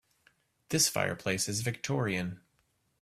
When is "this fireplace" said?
0.69-1.47